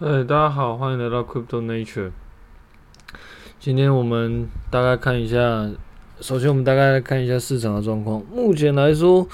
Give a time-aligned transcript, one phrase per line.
[0.00, 2.10] 哎，大家好，欢迎来到 Crypto Nature。
[3.60, 5.70] 今天我们大概看一下，
[6.20, 8.20] 首先我们大概看一下市场的状况。
[8.24, 9.24] 目前来说，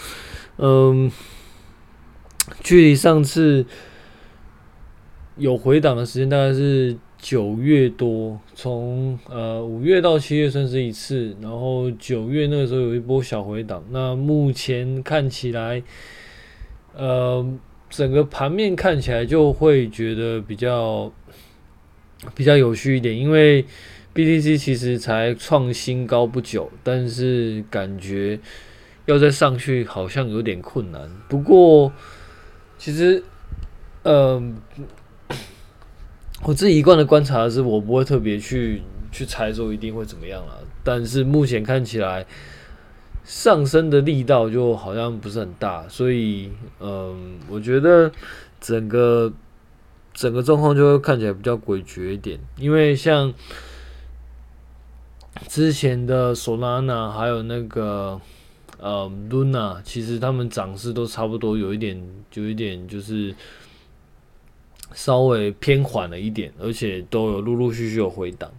[0.58, 1.10] 嗯，
[2.62, 3.64] 距离上次
[5.36, 13.82] 有回档的时间大概是九月多，从呃五月到七月算是一次，然后九月那个时候有一波小回档。
[13.88, 15.82] 那目前看起来，
[16.94, 17.46] 呃。
[17.90, 21.12] 整个盘面看起来就会觉得比较
[22.34, 23.64] 比较有序一点，因为
[24.14, 28.38] BTC 其实才创新高不久，但是感觉
[29.06, 31.10] 要再上去好像有点困难。
[31.28, 31.92] 不过，
[32.78, 33.22] 其实，
[34.04, 34.40] 呃，
[36.44, 40.62] 我自己一贯的观察的是，我不会特别去去猜说一定会怎么样了。
[40.84, 42.24] 但是目前看起来。
[43.24, 48.10] 上升的力道就好像不是很大，所以，嗯，我觉得
[48.60, 49.32] 整个
[50.12, 52.40] 整个状况就会看起来比较诡谲一点。
[52.56, 53.32] 因为像
[55.46, 58.20] 之前的索拉娜还有那个
[58.78, 62.02] 呃 Luna，其实他们涨势都差不多，有一点，
[62.34, 63.34] 有一点就是
[64.92, 68.50] 稍微偏缓了一点，而且都有陆陆续续有回档。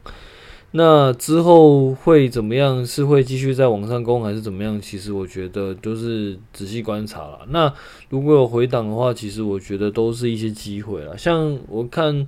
[0.74, 2.86] 那之后会怎么样？
[2.86, 4.80] 是会继续再往上攻，还是怎么样？
[4.80, 7.40] 其实我觉得都是仔细观察了。
[7.50, 7.74] 那
[8.10, 11.18] 如果有回档的话，其实我觉得都是一些机会了。
[11.18, 12.26] 像我看，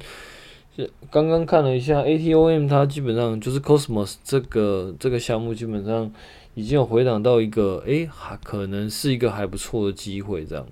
[1.10, 6.12] 刚刚看了一下 ATOM，它基本上就是 Cosmos 这个这个项目，基本上
[6.54, 10.68] 已经有回档到一个，诶，还可能是一个还不错的机会这样。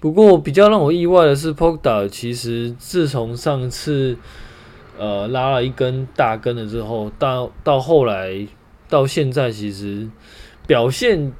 [0.00, 4.16] 不过比较让我意外的是，Poka 其实自从上次。
[5.02, 8.46] 呃，拉了一根大根了之后，到到后来
[8.88, 10.08] 到现在，其实
[10.64, 11.32] 表现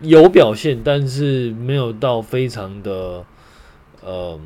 [0.00, 3.26] 有表现，但是没有到非常的
[4.00, 4.40] 呃，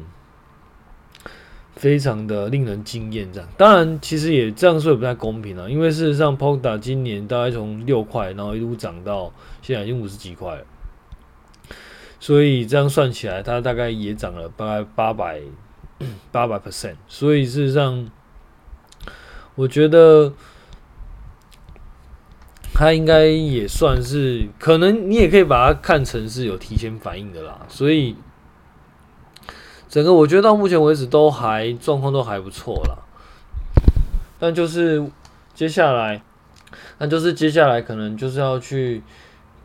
[1.77, 3.49] 非常的令人惊艳这样。
[3.57, 10.65] 当然，其实也这样说也不太公平啊，因为事实上 p o k a 今年大概从六块，然后一路涨到现在已经五十几块了，
[12.19, 15.41] 所以这样算起来，它大概也涨了大概八百。
[16.31, 18.11] 八百 percent，所以事实上，
[19.57, 20.33] 我觉得
[22.73, 27.61] 他应该也算是，可能你也可以把它看成是有提前反应的啦。
[27.69, 28.15] 所以
[29.89, 32.99] 整个我觉得到目前为止都还状况都还不错啦。
[34.39, 35.11] 但就是
[35.55, 36.23] 接下来，
[36.99, 39.03] 那就是接下来可能就是要去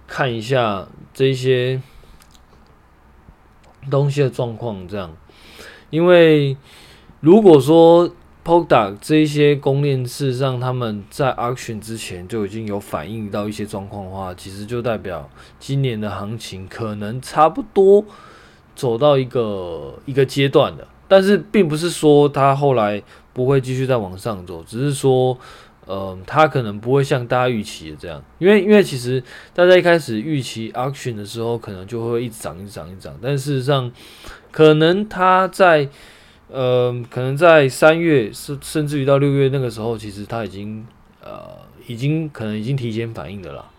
[0.08, 1.82] 看一下这些
[3.90, 5.12] 东西的状况，这样。
[5.90, 6.56] 因为
[7.20, 8.10] 如果说
[8.44, 15.30] Polkadot 这一些公链，事实上他们在 auction 之前就已经有反映到一些状况的话，其实就代表
[15.60, 18.04] 今年的行情可能差不多
[18.76, 20.88] 走到一个一个阶段了。
[21.08, 23.04] 但是并不是说它后来
[23.34, 25.38] 不会继续再往上走，只是说，
[25.86, 28.24] 呃，它可能不会像大家预期的这样。
[28.40, 29.22] 因为因为其实
[29.54, 33.14] 大家一开始预期 auction 的时候，可能就会一直涨，一直涨，一直涨。
[33.22, 33.92] 但事实上，
[34.52, 35.90] 可能它在，
[36.52, 40.86] 呃，可能在三月甚甚至于到六月那个时候，其实他已经，
[41.22, 41.58] 呃，
[41.88, 43.72] 已经可能已经提前反应的了。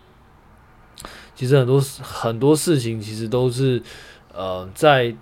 [1.35, 3.81] 其实很多很多事情其实都是，
[4.33, 5.15] 呃，在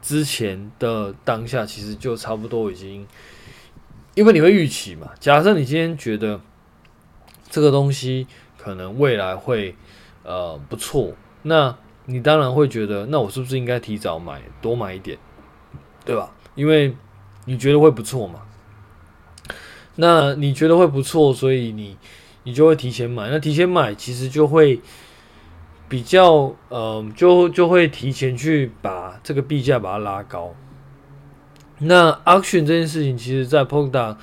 [0.00, 3.06] 之前的当下，其实就差不多已经，
[4.14, 5.12] 因为你会预期嘛。
[5.20, 6.40] 假设你今天觉得
[7.48, 8.26] 这个东西
[8.58, 9.76] 可能未来会，
[10.24, 11.76] 呃，不错，那。
[12.04, 15.16] 你当然会觉得，那我是不是应该提早买，多买一点，
[16.04, 16.32] 对吧？
[16.54, 16.94] 因为
[17.46, 18.40] 你觉得会不错嘛。
[19.96, 21.96] 那你觉得会不错，所以你
[22.44, 23.28] 你就会提前买。
[23.30, 24.80] 那提前买其实就会
[25.88, 30.54] 比较，呃，就就会提前去把这个币价把它拉高。
[31.78, 34.16] 那 auction 这件事情，其实在 Polkadot，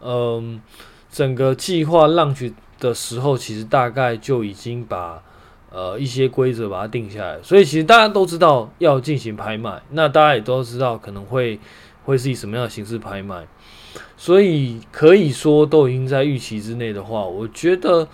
[0.00, 0.60] 嗯，
[1.10, 5.22] 整个计划 launch 的时候，其实大概就已经把。
[5.76, 11.58] 呃，一些规则把它定下来，所以其实大家都知道要进行拍卖，那大家也都知道可能会
[12.04, 13.44] 会是以什么样的形式拍卖，
[14.16, 18.06] 所以可以说都已经在预期之内的话，我觉得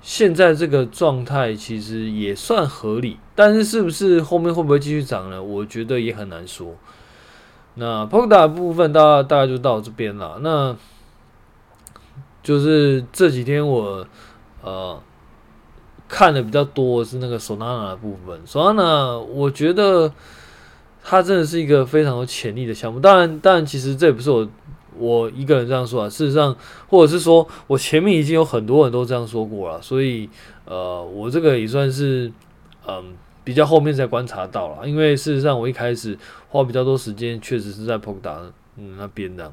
[0.00, 5.42] 现在这个状态其实也算合理，但是是不是后面会不会继续涨呢？
[5.42, 6.76] 我觉得也很难说。
[7.74, 10.76] 那 Pod 部分大概大概就到这边了，那
[12.40, 14.06] 就是这几天我
[14.62, 15.02] 呃。
[16.10, 20.12] 看的比较多是那个 Solana 的部分，Solana 我觉得
[21.04, 22.98] 它真的是一个非常有潜力的项目。
[22.98, 24.48] 当然，当然，其实这也不是我
[24.98, 26.10] 我一个人这样说啊。
[26.10, 26.54] 事实上，
[26.88, 30.28] 或者是说我前面已经有很多人都这样说过了，所以
[30.64, 32.30] 呃，我这个也算是
[32.88, 33.14] 嗯、
[33.44, 36.18] 比较后面才观察到了，因为事实上我一开始
[36.48, 39.52] 花比较多时间，确实是在 Polkadot 嗯那边的。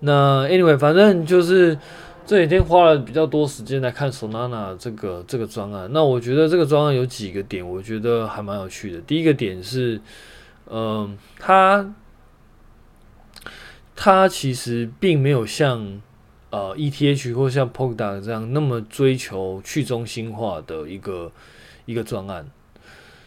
[0.00, 1.78] 那 anyway，反正就是
[2.28, 5.88] 这几天花了比较多时间来看 Solana 这个这个专案。
[5.94, 9.00] 那我觉得这个专案有几个点，我觉得还蛮有趣的。
[9.00, 9.98] 第一个点是，
[10.66, 11.94] 嗯、呃，它
[13.96, 16.02] 它其实并没有像
[16.50, 21.32] 呃 ETH 或像 Polkadot 这样那么追求去中心化的一个
[21.86, 22.46] 一个专案。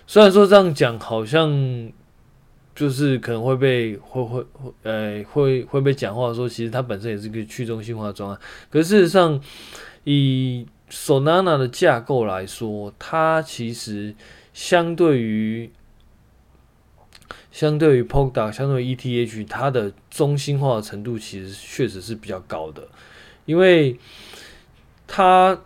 [0.06, 1.92] 虽然说这样讲好像。
[2.81, 8.39] 就是可能会被会会会呃会会被讲话说，其实它本身也是个去中心化专案。
[8.72, 9.39] 可事实上，
[10.04, 14.16] 以 Solana 的架构来说，它其实
[14.51, 15.69] 相对于
[17.51, 22.88] 相对于 Polkadot 相对于 ETH，它的中心化的程度其实确实是比较高的，
[23.45, 24.00] 因为
[25.06, 25.62] 它。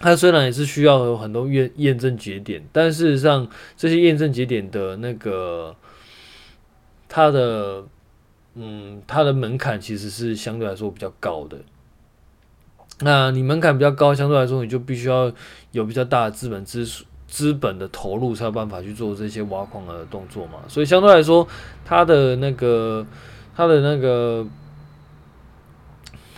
[0.00, 5.74] 它虽然也是需要有很多验验证节点，但事实上这些验证节点的那个
[7.08, 7.84] 它的
[8.54, 11.58] 嗯它的门槛其实是相对来说比较高的。
[13.00, 15.32] 那你门槛比较高，相对来说你就必须要
[15.72, 16.86] 有比较大的资本资
[17.26, 20.60] 资本的投入，才有办法去做这些挖矿的动作嘛。
[20.68, 21.46] 所以相对来说，
[21.84, 23.06] 它的那个
[23.56, 24.46] 它的那个。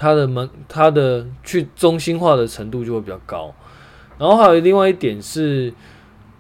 [0.01, 3.55] 它的门，它的去中心化的程度就会比较高，
[4.17, 5.71] 然后还有另外一点是，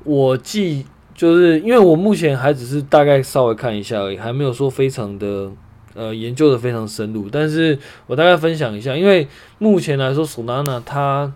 [0.03, 5.53] 我记就是因为我目前还只是大概稍微看一下而已，还没有说非常的
[5.93, 9.29] 呃研究的非常深入，但是我大概分享一下，因为
[9.59, 11.31] 目前来说，Solana 它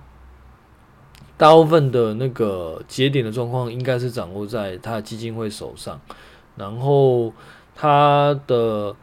[1.36, 6.00] 大部分的那个节点的状况应该是掌握在它的基金会手上，
[6.56, 7.34] 然后
[7.74, 8.96] 它的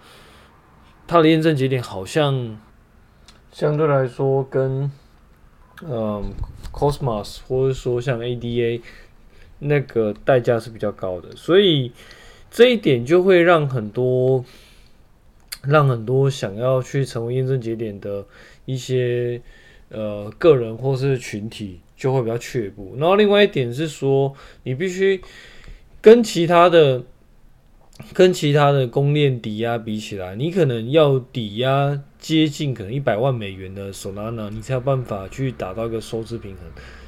[1.05, 2.57] 它的验证节点好像。
[3.51, 4.91] 相对来说，跟
[5.83, 6.33] 嗯
[6.71, 8.81] Cosmos 或者说像 ADA
[9.59, 11.91] 那个代价是比较高的，所以
[12.49, 14.43] 这一点就会让很多
[15.63, 18.25] 让很多想要去成为验证节点的
[18.65, 19.41] 一些
[19.89, 22.95] 呃个人或是群体就会比较却步。
[22.97, 24.33] 然后另外一点是说，
[24.63, 25.21] 你必须
[26.01, 27.03] 跟其他的。
[28.13, 36.63] 跟其他的公链抵押比起来，你可能要抵押接近可能一百万美元的 Solana，你才有办法去达到一个收支平衡。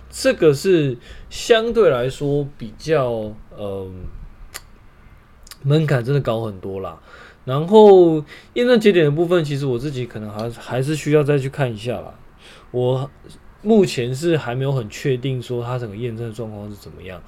[0.09, 0.97] 这个是
[1.29, 3.89] 相对来说比较呃
[5.61, 6.99] 门槛真的高很多啦。
[7.45, 8.25] 然后
[8.55, 12.13] 验证节点的部分，其实我自己可能还还是需要再去看一下啦。
[12.71, 13.09] 我
[13.61, 17.23] 目前是还没有很确定说它整个验证的状况是怎么样，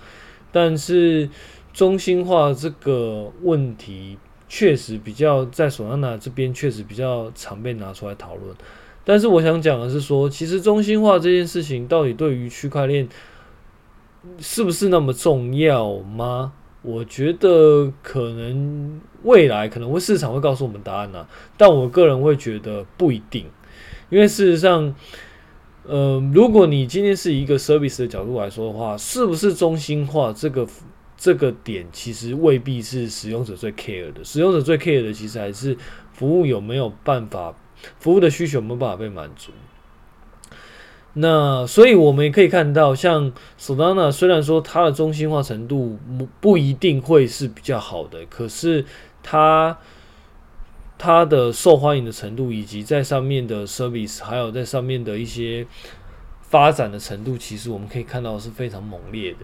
[0.51, 1.29] 但是。
[1.75, 4.17] 中心化这个问题
[4.47, 8.55] 确实比较在索纳纳这边确实比较常被拿出来讨论，
[9.03, 13.07] 但是我想讲的是说，其实中心化这件事情到底对于区块链
[14.39, 16.53] 是不是那么重要吗？
[16.83, 21.25] 我觉得可能未来可能会市场会告诉我们答案呐，
[21.57, 23.45] 但我个人会觉得不一定，
[24.09, 24.93] 因为事实上，
[25.87, 30.67] 呃，如果你今天是一个 service 的角度来说的话，是不是中心化这个？
[31.25, 35.75] 这个点其实未必是使用者最 care 的，使用者最 care 的其实还是
[36.13, 37.55] 服务有没有办法，
[37.97, 39.51] 服务的需求有没有办法被满足。
[41.13, 48.85] 那所以我们也可以看到，像 Solana 虽然说它的中心化程度不不一定会是比较好的，可是
[49.23, 49.79] 它
[50.99, 55.65] 它的受欢迎的程度，以及在上面的 service，还有在上面的一些
[56.41, 59.39] 发展的程度，其实我们可以看到是非常猛烈的。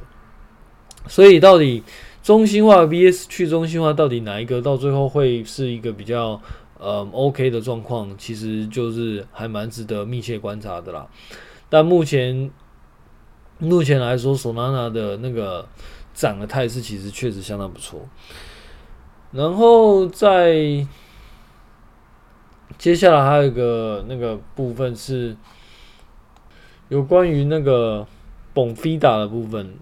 [1.08, 1.84] 所以，到底
[2.24, 6.40] 中心化 vs 去中心化，到底哪一个到最后会是一个比较
[6.78, 8.16] 呃 OK 的状况？
[8.18, 11.08] 其实就是还蛮值得密切观察的啦。
[11.70, 12.52] 但目前
[13.58, 15.68] 目前来说索纳纳的那个
[16.14, 18.08] 涨的态势其实确实相当不错。
[19.32, 20.86] 然后在
[22.78, 25.36] 接下来还有一个那个部分是
[26.90, 28.08] 有关于那个
[28.54, 29.74] Bonfida 的部分。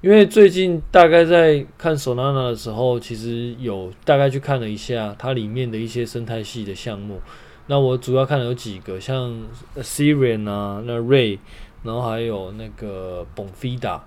[0.00, 7.20] 因为最近大概在看 Solana 的时候，其实有大概去看了一下它里面的一些生态系的项目。
[7.66, 9.36] 那我主要看了有几个，像
[9.76, 11.38] Ethereum 啊，那 Ray，
[11.82, 14.00] 然后还有那个 Bonfida。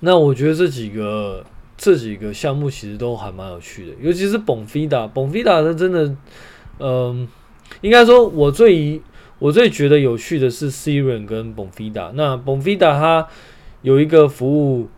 [0.00, 1.44] 那我觉得这几个
[1.76, 6.16] 这几个项目其实都还蛮有趣的，尤其是 Bonfida，Bonfida 它真的，
[6.80, 7.28] 嗯、
[7.82, 9.00] 应该说我最
[9.38, 12.10] 我最觉得有趣的是 Siren 跟 Bonfida。
[12.14, 13.28] 那 Bonfida 它
[13.82, 14.88] 有一个服务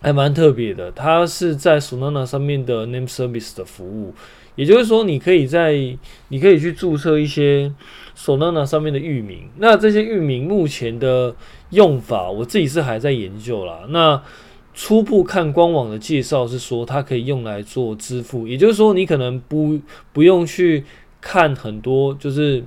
[0.00, 4.14] 还蛮特别的，它是在 Solana 上面的 Name Service 的服务，
[4.54, 5.72] 也就是说，你可以在
[6.28, 7.72] 你可以去注册一些
[8.16, 9.48] Solana 上面的域名。
[9.58, 11.34] 那这些域名目前的
[11.70, 13.86] 用法，我自己是还在研究啦。
[13.88, 14.22] 那
[14.72, 19.78] 初步看官网的介绍是说，它可以用来做支付，也就是说，你可能不
[20.12, 20.84] 不用去
[21.20, 22.64] 看很多，就是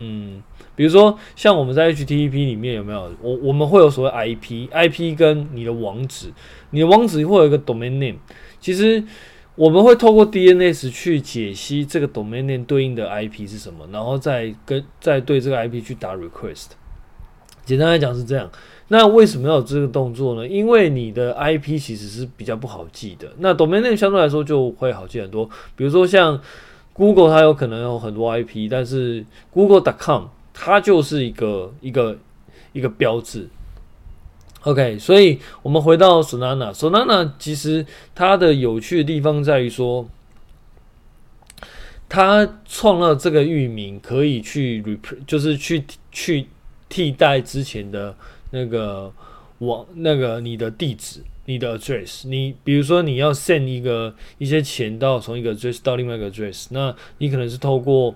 [0.00, 0.42] 嗯，
[0.78, 6.28] 比如说像我们在 HTTP 里面有没有，我我们会有所谓 IP，IP 跟你的网址，
[6.70, 8.18] 你的网址会有一个 domain name，
[8.60, 9.02] 其实
[9.56, 16.68] 我们会透过 DNS 去解析这个 domain name 对应的 IP 是什么，然后再跟再对这个 IP 去打 request。
[17.64, 18.48] 简单来讲是这样，
[18.86, 20.46] 那为什么要有这个动作呢？
[20.46, 25.44] 因为你的 IP 其实是比较不好记的，那 domain name 相对来说就会好记很多。
[25.74, 26.40] 比如说像
[26.92, 30.24] Google，它有可能有很多 IP，但是 Google.com
[30.58, 32.18] 它就是一个一个
[32.72, 33.48] 一个标志。
[34.62, 40.08] OK，所以我们回到 Solana，Solana 其实它的有趣的地方在于说，
[42.08, 46.48] 它创了这个域名可以去 rep，就是去去。
[46.90, 48.16] 替代之前的
[48.50, 49.12] 那个
[49.58, 58.14] 网，那个你的地址，你的 address，你比如说你要 send 一个一些钱到从一个 address 到另外一个 address，那你可能是透过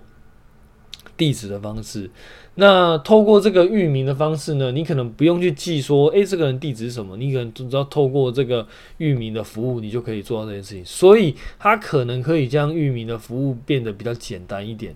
[1.16, 2.10] 地址的方式，
[2.54, 8.66] 那透过这个域名的方式呢，你可能不用去记说，诶、这个人地址是什么，你可能只要透过这个
[8.98, 14.94] 域名的服务，你就可以做到这件事情，所以它可能可以将域名的服务变得比较简单一点，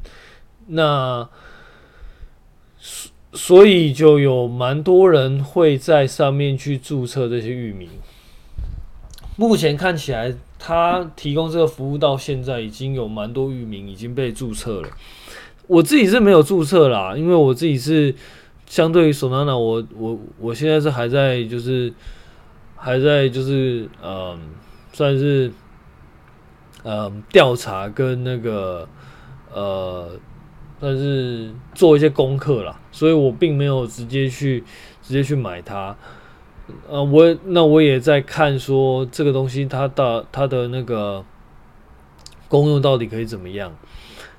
[0.66, 1.28] 那。
[3.32, 7.86] 所以就有蛮多人会在上面去注册这些域名。
[9.36, 14.88] 目前看起来，他提供这个服务到现在已经有蛮多域名已经被注册了。
[15.66, 18.14] 我自己是没有注册啦，因为我自己是
[18.66, 21.92] 相对于 Solana，我我我现在是还在就是
[22.76, 24.38] 还在就是嗯，
[24.92, 25.52] 算是
[26.84, 28.88] 嗯调查跟那个
[29.52, 30.10] 呃。
[30.78, 34.62] 但是做一些功课啦，所以我并没有直接去
[35.00, 35.96] 直接去买它。
[36.86, 41.24] 呃，我那我也在看说这个东西它的它的那个
[42.46, 43.74] 功用到底可以怎么样。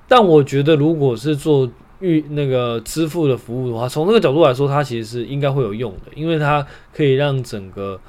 [0.08, 8.00] 但我觉得如果是做预那个支付的服务的话，从那个角度来说，它其实是应该会有用的，因为它可以让整个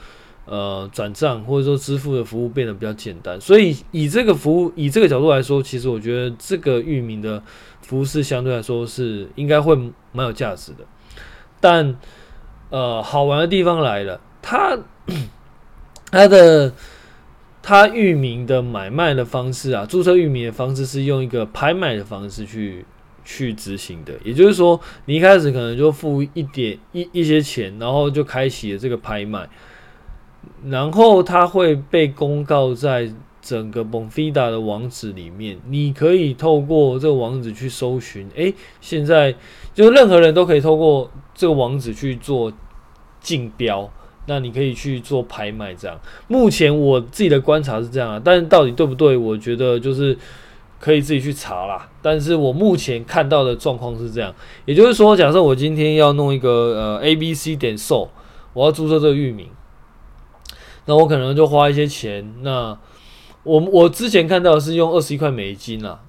[0.44, 3.40] 呃转账或者说支付的服务变得比较简单。
[3.40, 7.42] 所以以这个服务以这个角度来说，其实我觉得这个域名的。
[7.80, 9.74] 服务是相对来说是应该会
[10.12, 10.84] 蛮有价值的，
[11.58, 11.96] 但
[12.68, 14.76] 呃，好玩的地方来了，它
[16.12, 16.70] 它的
[17.68, 22.82] 它域名的买卖的方式啊，注册域名的方式是用一个拍卖的方式去
[23.26, 29.46] 去执行的，也就是说，你一开始可能就付一点一一些钱，然后就开启了这个拍卖，
[30.64, 33.12] 然后它会被公告在。
[33.40, 38.28] 整个 Bonfida 的网址里面，你可以透过这个网址去搜寻。
[38.34, 39.34] 诶，现在
[39.72, 42.52] 就任何人都可以透过这个网址去做
[43.20, 43.90] 竞标，
[44.28, 45.74] 那你可以去做拍卖。
[45.74, 50.16] 这样，目前我自己的观察是这样啊，但是到底对不对，我觉得就是
[50.78, 51.88] 可以自己去查啦。
[52.00, 54.32] 但是我目前看到的状况是这样，
[54.64, 58.08] 也就是说，假设我今天要弄一个呃 ABC 点 SO，
[58.52, 59.48] 我要注册这个域名，
[60.86, 62.78] 那我可能就花一些钱，那。
[63.44, 66.00] 我我之前看到是用二十一块美金啊，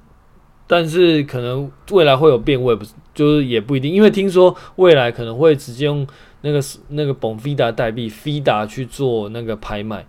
[0.68, 2.84] 但是可能未来会有变，我也不，
[3.14, 6.06] 就是也不一定，因为听说未来可能会直接用
[6.41, 10.05] 那个是那个 Bonfida 代币 Fida 去做那个拍卖，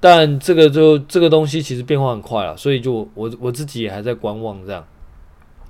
[0.00, 4.84] 但这个就这个东西其实变化很快了，所以就我我自己也还在观望这样。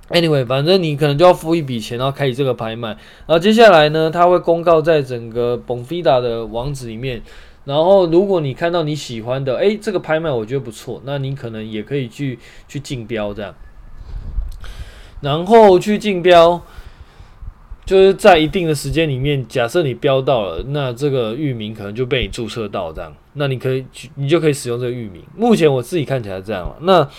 [0.09, 7.21] Anyway，反正你可能就要付一笔钱，然后开启这个拍卖，然后接下来呢，它会公告在整个 Bonfida 的网址里面。
[7.65, 13.53] 然后，如果你看到你喜欢的，诶，这个拍卖我觉得不错，那你可能也可以去去竞标这样。
[15.19, 16.61] 然后去竞标，
[17.87, 25.23] 就是在一定的时间里面，假设你标到了，那这个域名可能就被你注册到这样，那你可以去，你就可以使用这个域名。
[25.35, 26.75] 目前我自己看起来这样了。
[26.81, 27.09] 那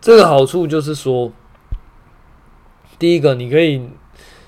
[0.00, 1.30] 这个好处就是说，
[2.98, 3.80] 第一个，你可以，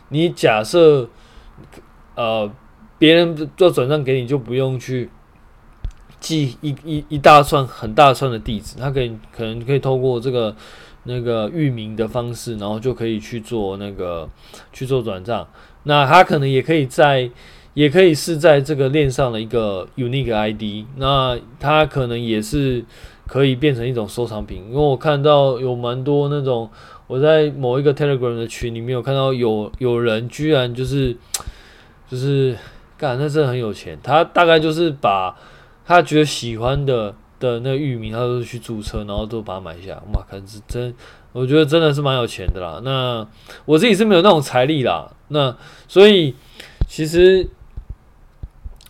[0.09, 1.09] 你假设，
[2.17, 2.51] 呃。
[2.97, 5.11] 别人做转账给你，就不用去
[6.21, 10.55] 记一一一大串很大串的地址，他可以可能可以透过这个
[11.05, 14.29] 那个域名的方式，然后就可以去做那个
[14.73, 15.47] 去做转账。
[15.85, 17.31] 那他可能也可以在，
[17.75, 20.87] 也可以是在这个链上的一个 unique ID。
[20.97, 22.85] 那他可能也是
[23.27, 26.69] 可以变成一种收藏品，因为我看到有蛮多那种，
[27.07, 31.17] 我在某一个 Telegram 的群里面有看到有有人居然就是
[32.11, 32.57] 就是。
[32.97, 33.99] 干，那真的很有钱。
[34.05, 35.37] 他大概就是把
[35.85, 37.13] 他觉得喜欢的
[37.45, 40.03] 的那个域名，他都去注册，然后都把它买下。
[40.13, 40.95] 哇，可能是真，
[41.33, 42.81] 我觉得真的是蛮有钱的啦。
[42.83, 43.27] 那
[43.65, 45.11] 我自己是没有那种财力啦。
[45.29, 46.35] 那所以
[46.89, 47.49] 其实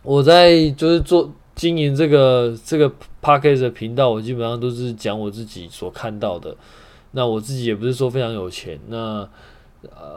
[0.02, 2.90] 我在就是做经营这个这个
[3.22, 6.56] Podcast 的频道，我基本上都是讲我自己所看到的。
[7.12, 9.28] 那我自己也不是说非常有钱，那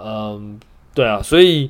[0.04, 0.60] 嗯，
[0.96, 1.70] 对啊，所以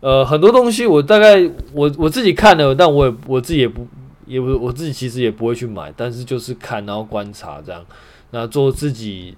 [0.00, 3.86] 呃很多东西我大概我我自己看了，但我也我自己也不
[4.28, 7.84] 也不是我自己其实也不会去买，但是就是看然后观察这样，
[8.30, 9.34] 那做自己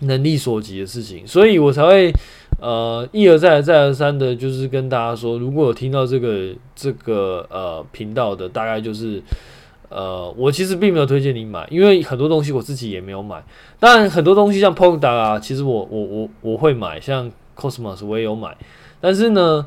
[0.00, 2.12] 能力所及的事情，所以我才会
[2.60, 9.22] 呃一而再再而三的，就是跟大家说，如果有听到这个这个呃频道的，大概就是。
[9.90, 13.40] 呃，我其实并没有推荐你买，因为很多东西我自己也没有买。
[13.78, 18.56] 当然，很多东西像 Polka 啊，其实我我我我会买，像 Cosmos 我也有买。
[19.00, 19.64] 但是呢，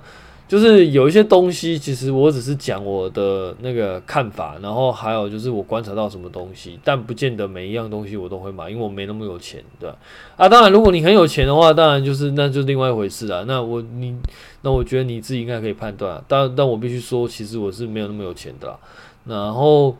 [0.47, 9.95] 就是有一些东西，其实我只是讲我的那个看法，然后还有就是我观察到什么东西，但不见得每一样东西我都会买，因为我没那么有钱，对吧？
[10.37, 13.43] 啊，当然，如果你很有钱的话，当然就是那就另外一回事啊。
[13.47, 14.15] 那我你
[14.61, 16.23] 那我觉得你自己应该可以判断。
[16.27, 18.79] 但但我必须说，其实我是没有那么有钱的。
[19.25, 19.95] 然后。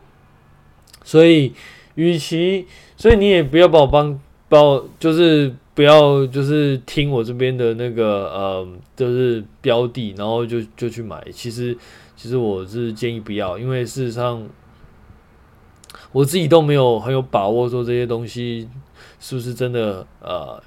[1.04, 1.54] 所以，
[1.94, 11.24] 与其，所以你也不要把我帮，把我就是不要就是听我这边的那个呃，就是标的，然后就就去买。
[11.32, 11.78] 其实，
[12.16, 14.44] 其实我是建议不要，因为事实上
[16.10, 18.68] 我自己都没有很有把握说这些东西
[19.20, 20.60] 是不是真的呃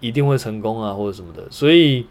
[0.00, 1.48] 一定会成功啊，或者什么的。
[1.50, 2.04] 所以。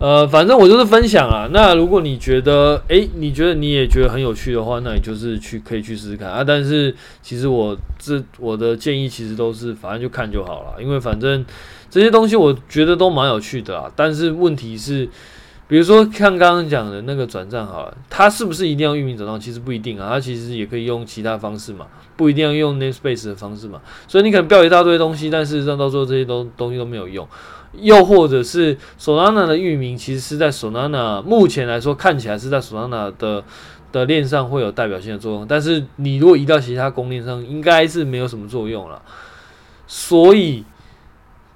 [0.00, 1.46] 呃，反正我就是分享啊。
[1.52, 6.42] 那如果你觉得，诶、欸，你觉得你也觉得很有趣的话，那你就是去可以去试试看啊。
[6.42, 10.82] 但是其实我这我的建议其实都是，反正就看就好了。
[10.82, 11.44] 因为反正
[11.90, 13.92] 这些东西我觉得都蛮有趣的啊。
[13.94, 15.06] 但是问题是，
[15.68, 19.38] 比如说像刚刚讲的那个转账好了，它是不是一定要域名转账？
[19.38, 23.82] 其实不一定啊，它其实也可以用其他方式嘛，不一定要用 namespace 的方式嘛。
[24.08, 27.28] 所以你可能标一大堆东西，但事实上到时候这些东东西都没有用。
[27.72, 33.44] 又或者是 Solana 的域名，其实是在 Solana 目前来说看起来是在 Solana 的
[33.92, 39.02] 的链上会有代表性的作用，但是你如果移到其他公链上，应该是没有什么作用了。
[39.86, 40.64] 所以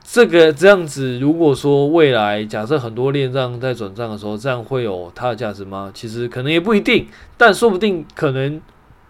[0.03, 5.91] 这个这样子，如果说未来假设很多链上在转账的时候，这样会有它的价值吗？
[5.95, 8.61] 其实可能也不一定，但说不定可能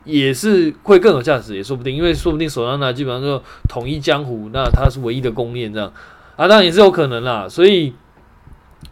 [0.05, 5.91] 也是会更有价值，也说不定，因为说不定 Solana 基本上就统一江湖，那它是唯一的公链这样。
[6.37, 7.95] 啊，当然也是有可能啦，所以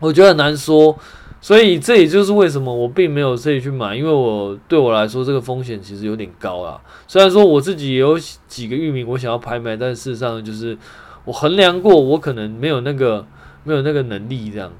[0.00, 0.96] 我觉得很难说，
[1.40, 6.80] 所以这也就是为什么我并没有自己去买，因为我对我来说这个风险其实有点高啦。
[7.08, 10.78] 虽然说我自己也有几个域名我想要拍卖，但事实上就是
[11.24, 13.26] 我衡量过，我可能没有那个
[13.64, 14.70] 没有那个能力这样。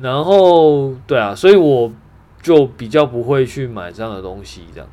[0.00, 1.92] 然后对啊，所以我
[2.42, 4.88] 就比较不会去买这样的东西这样。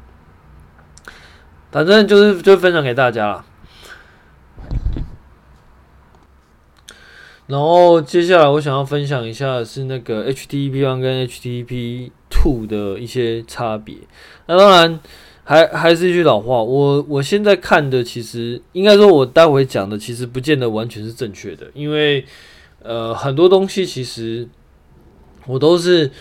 [1.71, 3.45] 反正就是就分享给大家啦。
[7.49, 13.95] 然后接下来我想要分享一下是那个 HTTP one 跟 HTTP two 的一些差别。
[14.45, 14.99] 那当然
[15.43, 22.23] 还还是一句老话，我我现在看的其实应该说，我待会讲的其实不见得完全是正确的，因为
[22.83, 24.47] 呃很多东西其实
[25.47, 26.11] 我都是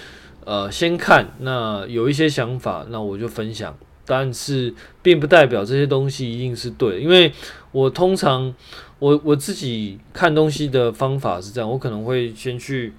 [0.47, 3.77] 呃先看，那有一些想法，那我就分享，
[4.09, 7.31] 但是并不代表这些东西一定是对，因为
[7.71, 8.53] 我通常。
[9.01, 12.93] 我我自己看东西的方法是这样，我可能会先去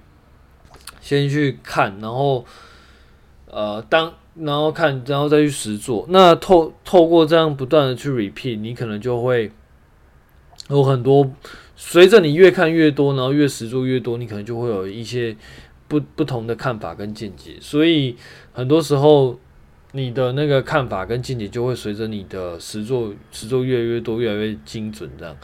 [1.02, 2.42] 先去看，然后
[3.44, 6.06] 呃当然后看，然后再去实做。
[6.08, 9.52] 那透透过这样不断的去 repeat，你可能就会
[10.70, 11.30] 有很多。
[11.76, 15.36] 随着你越看越多，然后越实做越多，你可能就会有一些
[15.86, 17.58] 不不同的看法跟见解。
[17.60, 18.16] 所以
[18.54, 19.38] 很多时候，
[19.92, 25.36] 你的那个看法跟见解就会随着你的实做实做越来越多，越来越精准这样。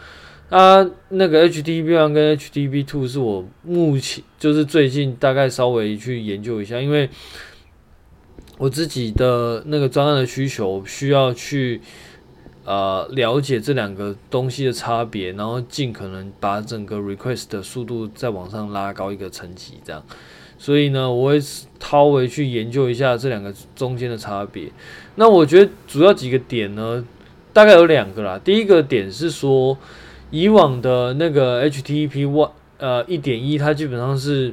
[0.49, 7.11] 啊，那个 HTTP one 跟 HTTP two 是我目前就是最近大概稍微去研究一下，因为
[8.57, 11.81] 我自己的那个专案的需求需要去
[12.65, 20.01] 呃了解这两个东西的差别，然后尽可能把整个 request 的速度再往上拉高一个层级，这样。
[20.59, 24.71] 所以呢，我会稍微去研究一下这两个中间的差别。
[25.17, 27.05] 那我觉得主要几个点呢，
[27.53, 28.41] 大概有两个啦。
[28.43, 29.77] 第一个点是说。
[30.33, 34.53] 以往的那个 HTTP one 呃一点一，它基本上是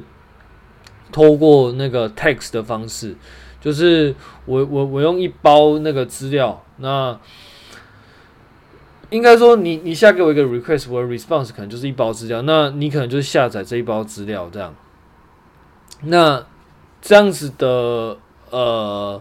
[1.10, 3.16] 透过那个 text 的方式，
[3.60, 4.14] 就是
[4.46, 7.18] 我我我用一包那个资料，那
[9.10, 14.72] 应该说你你下给我一个 request，我的 response 可能就是一包资料，那你可能就是下载这一包资料这样，
[16.06, 16.44] 那
[17.00, 18.16] 这样子的
[18.50, 19.20] 呃。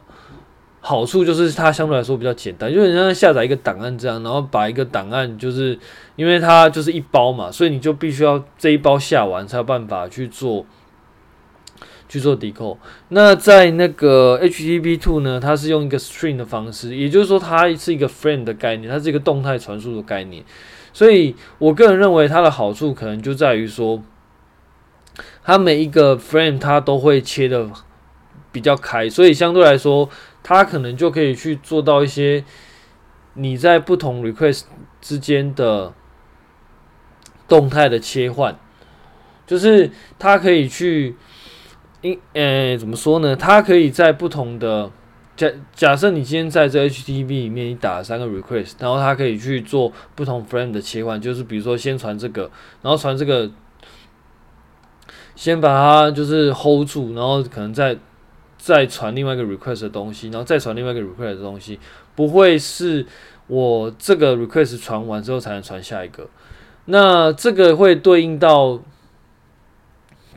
[0.85, 5.79] 好处就是它相对来说比较简单，就是你像下载一个档案这样，然后把一个档案，就是
[6.17, 10.65] 因为它就是一包嘛，所以你就必须要这一包下完才有办法去做，
[12.09, 12.75] 去做 decode。
[13.07, 20.43] 那在那个 HTTP2 呢，它是用一个 string 的方式，也就是说它是一个 frame 的概念，它是一个动态传输的概念。
[20.91, 24.03] 所以我个人认为它的好处可能就在于说，
[25.43, 27.69] 它每一个 frame 它都会切的
[28.51, 30.09] 比较开，所以相对来说，
[30.41, 32.43] 它可能就可以去做到一些
[33.33, 34.63] 你在不同 request
[35.01, 35.93] 之间的
[37.47, 38.57] 动态的切换，
[39.45, 41.15] 就是它可以去，
[42.01, 43.35] 因呃怎么说呢？
[43.35, 44.91] 它可以在不同的
[45.35, 52.49] 假假设你今天在这 HTTP 里面你打了三个 request，然后它可以去做不同 frame 的切换，就是比如说先传这个，
[52.83, 53.49] 然后传这个，
[55.35, 57.97] 先把它就是 hold 住，然后可能再。
[58.55, 61.77] 再传另外一个 request 的东西，然后再传另外一个 request 的东西，
[62.15, 63.05] 不会是
[63.47, 66.29] 我这个 request 传完之后才能传下一个。
[66.85, 68.79] 那这个会对应到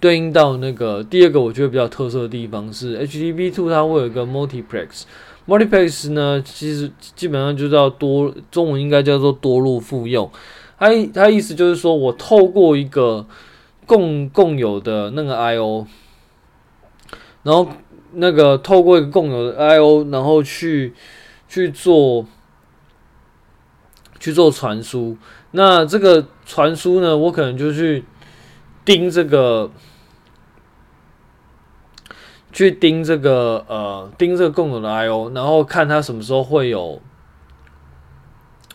[0.00, 10.28] 对应到那个第二个我觉得比较特色的地方是 HTTP2 它会有一个 multiplex，multiplex 呢其实基本上就叫多，中文应该叫做多路复用。
[10.80, 13.24] 它它意思就是说我透过一个
[13.86, 15.86] 共共有的那个 IO，
[17.42, 17.68] 然后。
[18.18, 20.94] 那个透过一个共有的 I/O，然后去
[21.48, 22.24] 去做
[24.18, 25.18] 去做传输。
[25.50, 28.06] 那这个传输呢，我可能就去
[28.86, 29.70] 盯这个，
[32.52, 37.02] 去盯这个呃，盯这个共有的 I/O，然后看它什么时候会有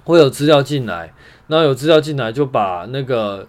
[0.03, 1.15] 会有资料进来。
[1.47, 3.47] 然后有资料进来，就把那个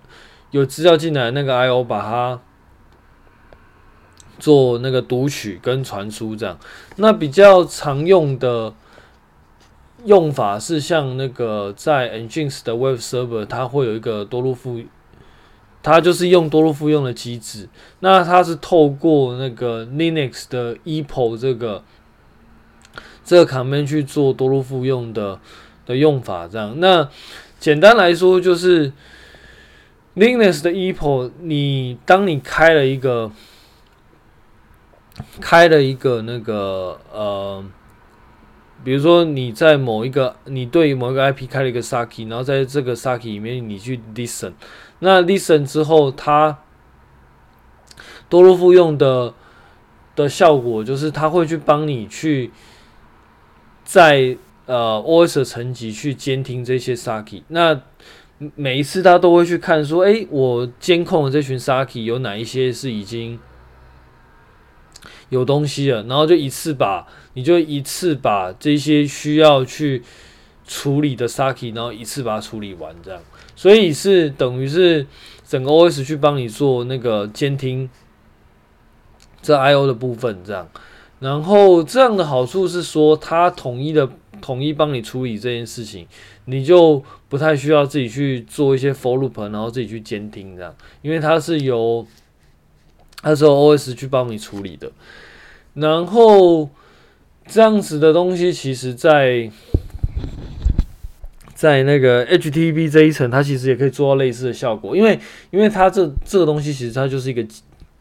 [0.52, 2.40] 有资料进来那个 I/O 把它。
[4.38, 6.58] 做那个读取跟传输这样，
[6.96, 8.74] 那比较常用的
[10.04, 14.80] 用法是像那个在 Nginx 的 Web Server，它会有一个多路复，
[15.80, 17.68] 它就是用多路复用的机制。
[18.00, 21.84] 那它是透过那个 Linux 的 EPO 这个
[23.24, 25.38] 这个卡片去做多路复用的
[25.86, 26.80] 的用法这样。
[26.80, 27.08] 那
[27.60, 28.92] 简单来说就是
[30.14, 33.32] Linux 的 EPO，你当你开了一个
[35.40, 37.64] 开了一个那个呃，
[38.84, 44.52] 比如说你在某一个你对某一个 IP 开了一个 Saki，然后在这个 Saki 里面你去 listen，
[44.98, 46.58] 那 listen 之后它
[48.28, 49.32] 多路复用的
[50.14, 52.50] 的效果就是它会去帮你去
[53.84, 57.80] 在呃 OS 的层级去监听这些 Saki，那
[58.54, 63.38] 每一次他都会去看说，哎，我监控的这群 Saki 有哪一些是已经。
[65.28, 70.02] 有东西了，然后就一次把，你就一次把这些需要去
[70.66, 73.22] 处理的 Saki，然后一次把它处理完，这样，
[73.56, 75.06] 所以是等于是
[75.48, 77.88] 整个 OS 去帮你做那个监听
[79.40, 80.68] 这 IO 的部分，这样，
[81.22, 84.08] 然后这样的好处是说，它统一的
[84.40, 86.04] 统一帮你处理这件事情，
[86.46, 92.04] 你就不太需要自己去做一些 for loop，然后自己去监听这样，因为它是由
[93.22, 94.90] 它是由 OS 去帮你处理的。
[95.74, 96.68] 然后
[97.46, 99.48] 这样子的东西，其实在
[101.54, 104.96] 在那个 HTTP 这一层，它其实也可以做到类似的效果。
[104.96, 105.20] 因为
[105.52, 107.46] 因为它这这个东西，其实它就是一个，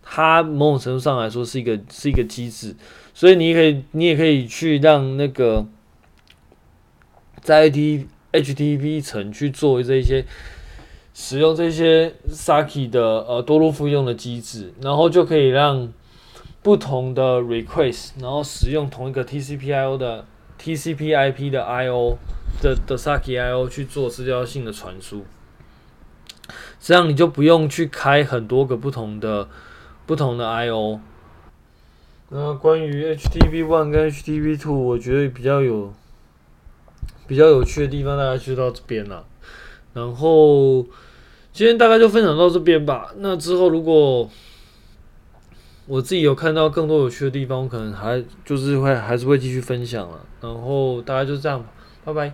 [0.01, 2.75] 它某种程度上来说是一个是一个机制，
[3.13, 5.65] 所以你可以你也可以去让那个
[7.41, 10.25] 在 HTTP 层去做这些
[11.13, 15.91] 使用这些 Saki 的呃多路复用的机制，然后就可以让。
[16.63, 20.23] 不同的 request，然后使用同一个 TCP/IO 的
[20.59, 22.17] TCP/IP 的 IO
[22.61, 25.25] 的的 Saki IO 去做资料性的传输，
[26.79, 29.49] 这样你就不用去开很多个不同的
[30.05, 30.99] 不同的 IO。
[32.33, 35.93] 那关于 HTTP One 跟 HTTP Two，我觉得比较有
[37.27, 39.25] 比较有趣的地方，大家就到这边了。
[39.93, 40.81] 然后
[41.51, 43.13] 今天大概就分享到这边吧。
[43.17, 44.29] 那之后如果
[45.87, 50.25] 我自己有看到更多有趣的地方，我可能还就是会还是会继续分享了。
[50.39, 51.65] 然后大概就这样，
[52.05, 52.33] 拜拜。